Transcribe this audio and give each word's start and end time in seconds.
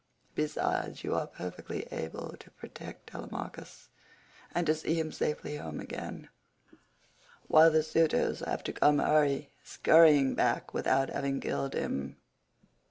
Besides, 0.33 1.03
you 1.03 1.13
are 1.13 1.27
perfectly 1.27 1.83
able 1.91 2.35
to 2.35 2.49
protect 2.49 3.05
Telemachus, 3.05 3.89
and 4.51 4.65
to 4.65 4.73
see 4.73 4.95
him 4.99 5.11
safely 5.11 5.57
home 5.57 5.79
again, 5.79 6.29
while 7.47 7.69
the 7.69 7.83
suitors 7.83 8.39
have 8.39 8.63
to 8.63 8.73
come 8.73 8.97
hurry 8.97 9.51
skurrying 9.63 10.33
back 10.33 10.73
without 10.73 11.09
having 11.11 11.39
killed 11.39 11.75
him." 11.75 12.17